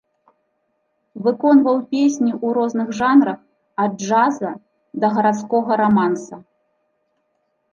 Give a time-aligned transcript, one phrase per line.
[1.25, 3.39] Выконваў песні ў розных жанрах
[3.83, 4.51] ад джаза
[5.05, 6.35] да гарадскога раманса.